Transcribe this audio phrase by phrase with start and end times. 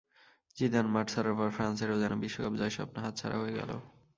[0.57, 3.71] Zidane মাঠ ছাড়ার পর ফ্রান্সেরও যেন বিশ্বকাপ জয়ের স্বপ্ন হাতছাড়া হয়ে গেল।